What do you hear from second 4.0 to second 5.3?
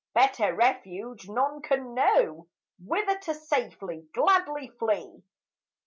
gladly flee.